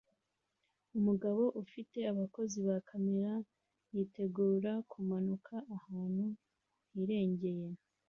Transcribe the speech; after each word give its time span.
Umugabo 0.97 1.43
ufite 1.63 1.99
abakozi 2.11 2.57
ba 2.67 2.77
kamera 2.89 3.33
yitegura 3.95 4.71
kumanuka 4.91 5.53
ahantu 5.77 6.25
hirengeye 6.93 7.67